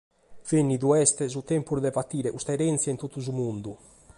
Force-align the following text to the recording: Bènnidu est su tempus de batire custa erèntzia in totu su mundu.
Bènnidu 0.51 0.89
est 1.01 1.17
su 1.33 1.41
tempus 1.51 1.79
de 1.85 1.91
batire 1.97 2.33
custa 2.35 2.55
erèntzia 2.57 2.91
in 2.93 2.99
totu 3.01 3.17
su 3.21 3.33
mundu. 3.39 3.73